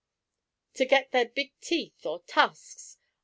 "To 0.77 0.85
get 0.85 1.11
their 1.11 1.27
big 1.29 1.51
teeth, 1.59 2.07
or 2.07 2.23
tusks. 2.23 2.97